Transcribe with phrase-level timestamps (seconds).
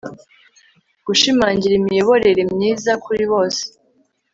[1.05, 3.61] gushimangira lmiyoborere myiza kuri bose